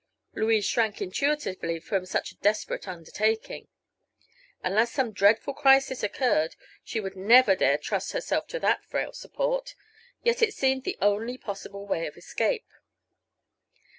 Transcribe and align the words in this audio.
Louise 0.33 0.65
shrank 0.65 0.99
intuitively 0.99 1.79
from 1.79 2.07
such 2.07 2.31
a 2.31 2.37
desperate 2.37 2.87
undertaking. 2.87 3.67
Unless 4.63 4.91
some 4.91 5.11
dreadful 5.11 5.53
crisis 5.53 6.01
occurred 6.01 6.55
she 6.83 6.99
would 6.99 7.15
never 7.15 7.55
dare 7.55 7.77
trust 7.77 8.11
herself 8.13 8.47
to 8.47 8.57
that 8.61 8.83
frail 8.83 9.13
support. 9.13 9.75
Yet 10.23 10.41
it 10.41 10.55
seemed 10.55 10.85
the 10.85 10.97
only 11.03 11.37
possible 11.37 11.85
way 11.85 12.07
of 12.07 12.17
escape. 12.17 12.65